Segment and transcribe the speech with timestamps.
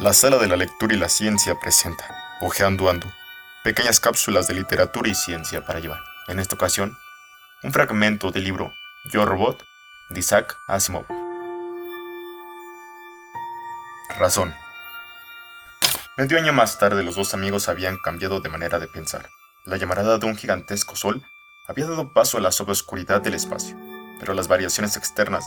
[0.00, 2.06] La sala de la lectura y la ciencia presenta,
[2.40, 3.06] Ojeando Ando,
[3.62, 6.96] pequeñas cápsulas de literatura y ciencia para llevar, en esta ocasión,
[7.62, 8.72] un fragmento del libro
[9.12, 9.62] Yo Robot
[10.08, 11.04] de Isaac Asimov.
[14.18, 14.54] Razón.
[16.16, 19.28] Medio año más tarde los dos amigos habían cambiado de manera de pensar.
[19.66, 21.22] La llamarada de un gigantesco sol
[21.68, 23.76] había dado paso a la oscuridad del espacio,
[24.18, 25.44] pero las variaciones externas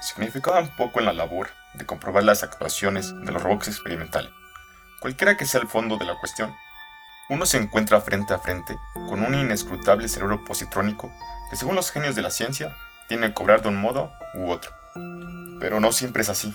[0.00, 4.30] significaban poco en la labor de comprobar las actuaciones de los robots experimentales.
[5.00, 6.54] Cualquiera que sea el fondo de la cuestión,
[7.28, 8.78] uno se encuentra frente a frente
[9.08, 11.12] con un inescrutable cerebro positrónico
[11.50, 12.74] que según los genios de la ciencia
[13.08, 14.70] tiene que cobrar de un modo u otro.
[15.60, 16.54] Pero no siempre es así.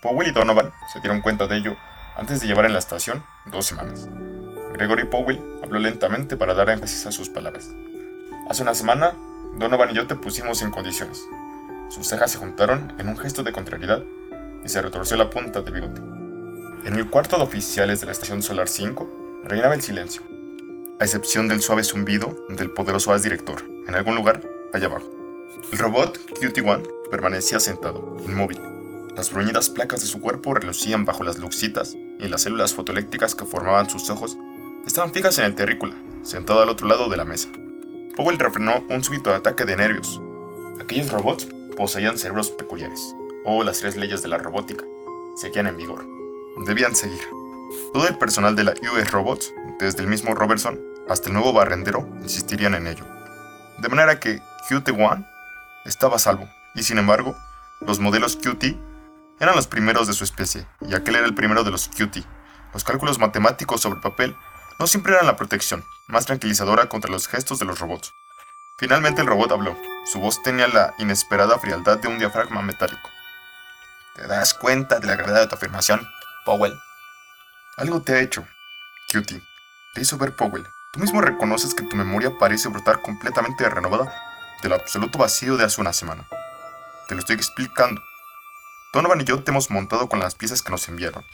[0.00, 1.76] Powell y Donovan se dieron cuenta de ello
[2.16, 4.08] antes de llevar en la estación dos semanas.
[4.72, 7.68] Gregory Powell habló lentamente para dar énfasis a sus palabras.
[8.48, 9.14] Hace una semana,
[9.58, 11.22] Donovan y yo te pusimos en condiciones.
[11.88, 14.02] Sus cejas se juntaron en un gesto de contrariedad
[14.64, 16.00] y se retorció la punta del bigote.
[16.84, 20.22] En el cuarto de oficiales de la Estación Solar 5 reinaba el silencio,
[20.98, 25.10] a excepción del suave zumbido del poderoso as director, en algún lugar allá abajo.
[25.70, 28.60] El robot QT-1 permanecía sentado, inmóvil.
[29.16, 33.44] Las bruñidas placas de su cuerpo relucían bajo las luxitas y las células fotoeléctricas que
[33.44, 34.38] formaban sus ojos
[34.86, 37.48] estaban fijas en el terrícola, sentado al otro lado de la mesa.
[38.16, 40.20] Powell refrenó un súbito ataque de nervios.
[40.80, 44.84] Aquellos robots poseían cerebros peculiares, o las tres leyes de la robótica,
[45.36, 46.06] seguían en vigor.
[46.66, 47.22] Debían seguir.
[47.92, 52.08] Todo el personal de la US Robots, desde el mismo Robertson hasta el nuevo barrendero,
[52.22, 53.04] insistirían en ello.
[53.78, 55.26] De manera que QT-1
[55.84, 57.34] estaba salvo, y sin embargo,
[57.80, 58.76] los modelos QT
[59.40, 62.24] eran los primeros de su especie, y aquel era el primero de los QT.
[62.72, 64.36] Los cálculos matemáticos sobre papel
[64.78, 68.12] no siempre eran la protección más tranquilizadora contra los gestos de los robots.
[68.76, 69.76] Finalmente el robot habló.
[70.04, 73.10] Su voz tenía la inesperada frialdad de un diafragma metálico.
[74.14, 76.06] ¿Te das cuenta de la gravedad de tu afirmación,
[76.44, 76.78] Powell?
[77.76, 78.46] Algo te ha hecho,
[79.10, 79.42] Cutie.
[79.94, 80.66] Te hizo ver Powell.
[80.92, 84.12] Tú mismo reconoces que tu memoria parece brotar completamente renovada
[84.62, 86.26] del absoluto vacío de hace una semana.
[87.08, 88.02] Te lo estoy explicando.
[88.92, 91.24] Donovan y yo te hemos montado con las piezas que nos enviaron.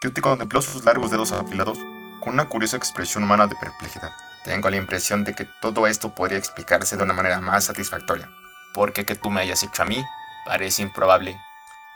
[0.00, 1.78] Cutie contempló sus largos dedos afilados
[2.20, 4.12] con una curiosa expresión humana de perplejidad.
[4.44, 8.28] Tengo la impresión de que todo esto podría explicarse de una manera más satisfactoria.
[8.74, 10.04] Porque que tú me hayas hecho a mí
[10.44, 11.40] parece improbable.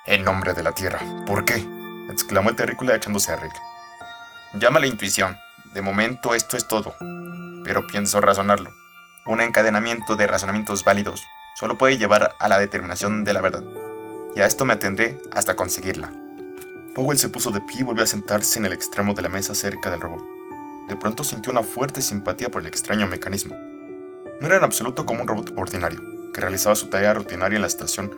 [0.07, 1.67] En nombre de la Tierra, ¿por qué?
[2.11, 3.53] exclamó el terrícola echándose a reír.
[4.55, 5.37] Llama intuición.
[5.75, 6.95] De momento esto es todo.
[7.65, 8.71] Pero pienso razonarlo.
[9.27, 11.27] Un encadenamiento de razonamientos válidos
[11.57, 13.65] solo puede llevar a la determinación de la verdad.
[14.37, 16.13] Y a esto me atendré hasta conseguirla.
[16.95, 19.55] Powell se puso de pie y volvió a sentarse en el extremo de la mesa
[19.55, 20.36] cerca del robot.
[20.89, 23.57] De pronto sintió una fuerte simpatía por el extraño mecanismo.
[24.41, 26.01] No era en absoluto como un robot ordinario,
[26.33, 28.13] que realizaba su tarea rutinaria en la estación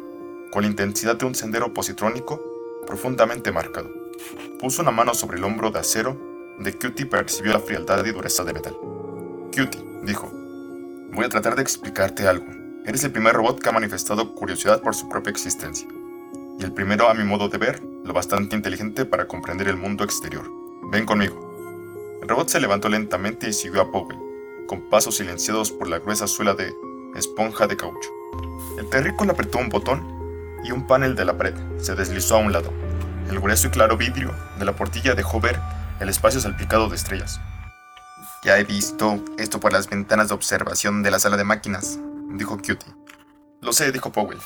[0.50, 2.42] con la intensidad de un sendero positrónico
[2.86, 3.90] profundamente marcado.
[4.58, 6.18] Puso una mano sobre el hombro de acero
[6.58, 8.76] de Cutie percibió la frialdad y dureza de metal.
[9.54, 10.28] Cutie, dijo,
[11.12, 12.46] voy a tratar de explicarte algo.
[12.84, 15.86] Eres el primer robot que ha manifestado curiosidad por su propia existencia.
[16.58, 20.02] Y el primero, a mi modo de ver, lo bastante inteligente para comprender el mundo
[20.02, 20.50] exterior.
[20.90, 21.47] Ven conmigo.
[22.22, 24.18] El robot se levantó lentamente y siguió a Powell,
[24.66, 26.74] con pasos silenciados por la gruesa suela de
[27.14, 28.10] esponja de caucho.
[28.78, 30.02] El terrícola apretó un botón
[30.64, 32.72] y un panel de la pared se deslizó a un lado.
[33.30, 35.60] El grueso y claro vidrio de la portilla dejó ver
[36.00, 37.40] el espacio salpicado de estrellas.
[38.44, 41.98] Ya he visto esto por las ventanas de observación de la sala de máquinas,
[42.30, 42.94] dijo Cutie.
[43.60, 44.38] Lo sé, dijo Powell.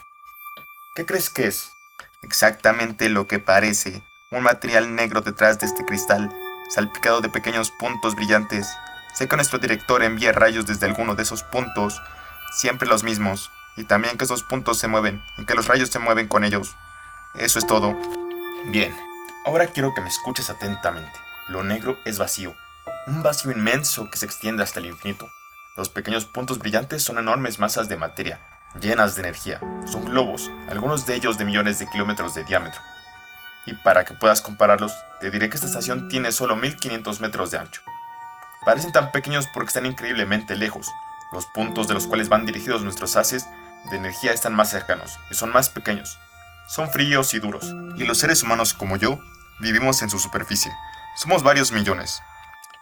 [0.95, 1.73] ¿Qué crees que es?
[2.23, 6.33] exactamente lo que parece, un material negro detrás de este cristal,
[6.73, 8.67] salpicado de pequeños puntos brillantes.
[9.13, 12.01] Sé que nuestro director envía rayos desde alguno de esos puntos,
[12.55, 15.99] siempre los mismos, y también que esos puntos se mueven y que los rayos se
[15.99, 16.75] mueven con ellos.
[17.35, 17.95] Eso es todo.
[18.67, 18.97] Bien,
[19.45, 21.13] ahora quiero que me escuches atentamente.
[21.49, 22.55] Lo negro es vacío,
[23.07, 25.29] un vacío inmenso que se extiende hasta el infinito.
[25.77, 28.41] Los pequeños puntos brillantes son enormes masas de materia,
[28.81, 29.61] llenas de energía.
[29.85, 32.81] Son globos, algunos de ellos de millones de kilómetros de diámetro.
[33.67, 37.59] Y para que puedas compararlos, te diré que esta estación tiene solo 1500 metros de
[37.59, 37.83] ancho.
[38.65, 40.89] Parecen tan pequeños porque están increíblemente lejos.
[41.33, 43.47] Los puntos de los cuales van dirigidos nuestros haces
[43.91, 46.19] de energía están más cercanos y son más pequeños.
[46.69, 47.75] Son fríos y duros.
[47.97, 49.19] Y los seres humanos como yo
[49.61, 50.73] vivimos en su superficie.
[51.17, 52.23] Somos varios millones.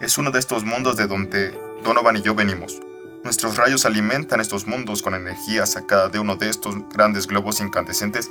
[0.01, 2.81] Es uno de estos mundos de donde Donovan y yo venimos.
[3.25, 8.31] Nuestros rayos alimentan estos mundos con energía sacada de uno de estos grandes globos incandescentes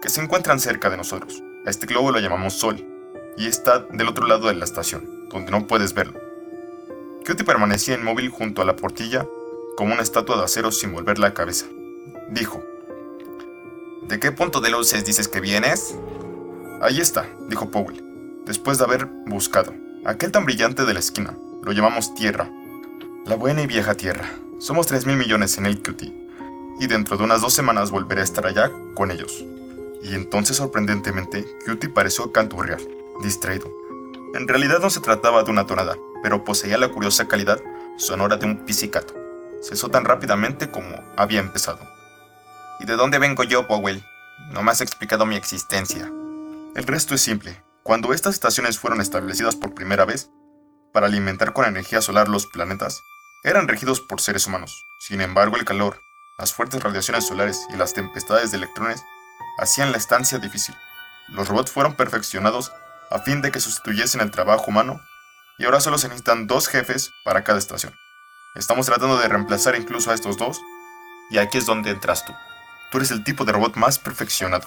[0.00, 1.42] que se encuentran cerca de nosotros.
[1.66, 2.84] A este globo lo llamamos Sol,
[3.36, 6.18] y está del otro lado de la estación, donde no puedes verlo.
[7.26, 9.26] Cutie permanecía inmóvil junto a la portilla,
[9.76, 11.66] como una estatua de acero sin volver la cabeza.
[12.30, 12.62] Dijo,
[14.08, 15.94] ¿De qué punto de luces dices que vienes?
[16.80, 18.02] Ahí está, dijo Powell.
[18.46, 19.74] después de haber buscado.
[20.04, 22.50] Aquel tan brillante de la esquina, lo llamamos Tierra.
[23.26, 24.24] La buena y vieja Tierra.
[24.58, 26.04] Somos 3 mil millones en el QT.
[26.80, 29.44] Y dentro de unas dos semanas volveré a estar allá con ellos.
[30.02, 32.80] Y entonces, sorprendentemente, Cutie pareció canturrear,
[33.22, 33.70] distraído.
[34.34, 37.60] En realidad no se trataba de una tonada, pero poseía la curiosa calidad
[37.96, 39.14] sonora de un pizzicato.
[39.62, 41.80] Cesó tan rápidamente como había empezado.
[42.80, 44.02] ¿Y de dónde vengo yo, Powell?
[44.52, 46.10] No me has explicado mi existencia.
[46.74, 47.62] El resto es simple.
[47.82, 50.30] Cuando estas estaciones fueron establecidas por primera vez,
[50.92, 53.02] para alimentar con energía solar los planetas,
[53.44, 54.86] eran regidos por seres humanos.
[54.98, 56.00] Sin embargo, el calor,
[56.38, 59.02] las fuertes radiaciones solares y las tempestades de electrones
[59.60, 60.74] hacían la estancia difícil.
[61.28, 62.72] Los robots fueron perfeccionados
[63.10, 65.00] a fin de que sustituyesen el trabajo humano
[65.58, 67.94] y ahora solo se necesitan dos jefes para cada estación.
[68.54, 70.58] Estamos tratando de reemplazar incluso a estos dos
[71.30, 72.32] y aquí es donde entras tú.
[72.90, 74.66] Tú eres el tipo de robot más perfeccionado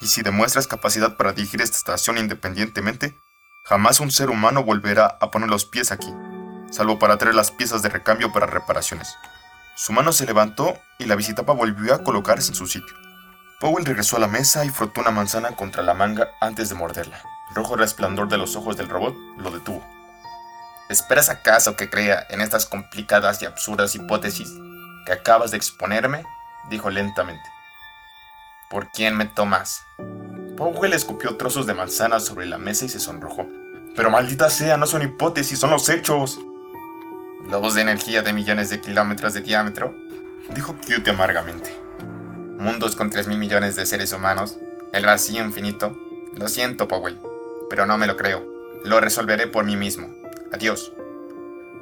[0.00, 3.18] y si demuestras capacidad para dirigir esta estación independientemente,
[3.64, 6.12] jamás un ser humano volverá a poner los pies aquí,
[6.70, 9.16] salvo para traer las piezas de recambio para reparaciones.
[9.74, 12.94] Su mano se levantó y la visitapa volvió a colocarse en su sitio.
[13.60, 17.20] Powell regresó a la mesa y frotó una manzana contra la manga antes de morderla.
[17.50, 19.84] El rojo resplandor de los ojos del robot lo detuvo.
[20.88, 24.52] ¿Esperas acaso que crea en estas complicadas y absurdas hipótesis
[25.06, 26.24] que acabas de exponerme?
[26.68, 27.42] dijo lentamente.
[28.68, 29.82] ¿Por quién me tomas?
[30.56, 33.46] Powell escupió trozos de manzana sobre la mesa y se sonrojó.
[33.94, 36.38] Pero maldita sea, no son hipótesis, son los hechos.
[37.48, 39.94] Lobos de energía de millones de kilómetros de diámetro,
[40.54, 41.83] dijo Cute amargamente.
[42.64, 44.56] Mundos con 3 mil millones de seres humanos,
[44.94, 45.94] el vacío infinito.
[46.34, 47.20] Lo siento, Powell,
[47.68, 48.42] pero no me lo creo.
[48.84, 50.08] Lo resolveré por mí mismo.
[50.50, 50.94] Adiós.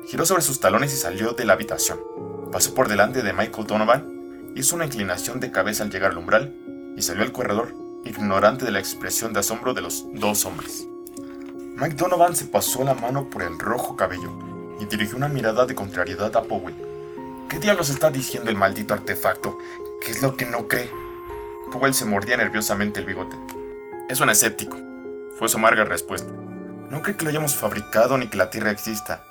[0.09, 2.01] Giró sobre sus talones y salió de la habitación.
[2.51, 6.53] Pasó por delante de Michael Donovan, hizo una inclinación de cabeza al llegar al umbral
[6.97, 7.73] y salió al corredor,
[8.05, 10.89] ignorante de la expresión de asombro de los dos hombres.
[11.77, 14.33] Mike Donovan se pasó la mano por el rojo cabello
[14.81, 16.75] y dirigió una mirada de contrariedad a Powell.
[17.53, 19.59] ¿Qué diablos está diciendo el maldito artefacto?
[20.01, 20.91] ¿Qué es lo que no cree?
[21.71, 23.37] Powell se mordía nerviosamente el bigote.
[24.09, 24.79] Es un escéptico,
[25.39, 26.33] fue su amarga respuesta.
[26.89, 29.23] No cree que lo hayamos fabricado ni que la Tierra exista,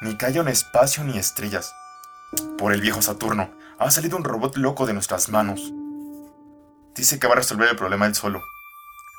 [0.00, 1.74] ni que haya un espacio ni estrellas.
[2.56, 5.70] Por el viejo Saturno, ha salido un robot loco de nuestras manos.
[6.94, 8.42] Dice que va a resolver el problema él solo.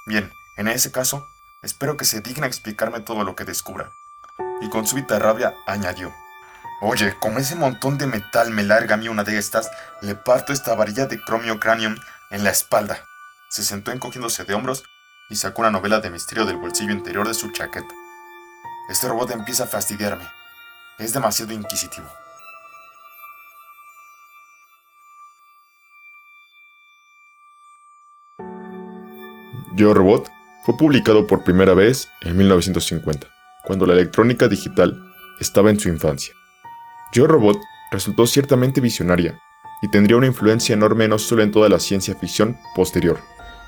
[0.07, 1.24] Bien, en ese caso,
[1.62, 3.92] espero que se digna explicarme todo lo que descubra.
[4.60, 6.12] Y con súbita rabia añadió.
[6.81, 9.69] Oye, como ese montón de metal me larga a mí una de estas,
[10.01, 11.97] le parto esta varilla de cromio cranium
[12.29, 13.03] en la espalda.
[13.49, 14.83] Se sentó encogiéndose de hombros
[15.29, 17.93] y sacó una novela de misterio del bolsillo interior de su chaqueta.
[18.89, 20.23] Este robot empieza a fastidiarme.
[20.97, 22.07] Es demasiado inquisitivo.
[29.75, 30.29] Yo Robot
[30.65, 33.27] fue publicado por primera vez en 1950,
[33.63, 36.38] cuando la electrónica digital estaba en su infancia.
[37.11, 37.59] Yo Robot
[37.91, 39.39] resultó ciertamente visionaria
[39.81, 43.19] y tendría una influencia enorme no solo en toda la ciencia ficción posterior,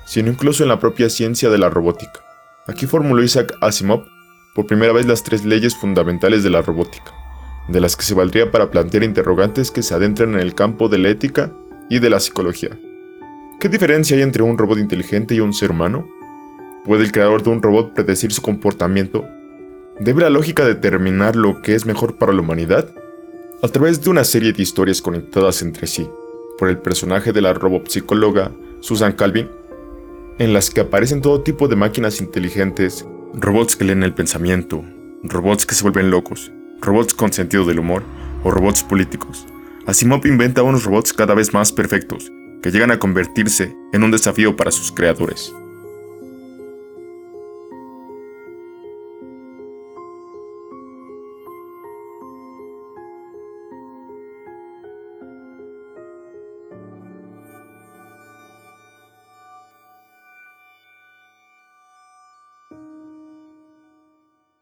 [0.06, 2.22] sino incluso en la propia ciencia de la robótica.
[2.68, 4.04] Aquí formuló Isaac Asimov
[4.54, 7.12] por primera vez las tres leyes fundamentales de la robótica,
[7.68, 11.00] de las que se valdría para plantear interrogantes que se adentran en el campo de
[11.00, 11.52] la ética
[11.90, 12.78] y de la psicología.
[13.60, 16.08] ¿Qué diferencia hay entre un robot inteligente y un ser humano?
[16.86, 19.28] ¿Puede el creador de un robot predecir su comportamiento?
[20.00, 22.94] ¿Debe la lógica determinar lo que es mejor para la humanidad?
[23.64, 26.10] A través de una serie de historias conectadas entre sí,
[26.58, 29.50] por el personaje de la robopsicóloga Susan Calvin,
[30.40, 34.84] en las que aparecen todo tipo de máquinas inteligentes, robots que leen el pensamiento,
[35.22, 36.52] robots que se vuelven locos,
[36.82, 38.02] robots con sentido del humor
[38.44, 39.46] o robots políticos.
[39.86, 42.32] Asimov inventa unos robots cada vez más perfectos,
[42.64, 45.54] que llegan a convertirse en un desafío para sus creadores.